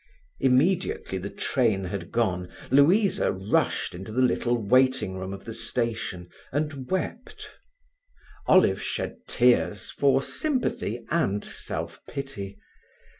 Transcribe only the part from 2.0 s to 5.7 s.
gone, Louisa rushed into the little waiting room of the